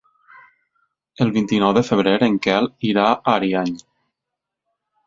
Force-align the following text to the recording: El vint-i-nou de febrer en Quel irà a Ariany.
El 1.25 1.33
vint-i-nou 1.35 1.75
de 1.79 1.83
febrer 1.91 2.15
en 2.31 2.41
Quel 2.47 2.73
irà 2.91 3.05
a 3.13 3.39
Ariany. 3.39 3.75